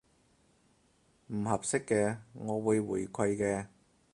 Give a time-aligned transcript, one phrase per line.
[1.27, 3.67] 唔合適嘅，我會回饋嘅